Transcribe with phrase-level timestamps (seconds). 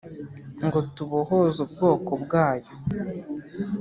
[0.65, 2.71] ngo tubohoze ubwoko bwayo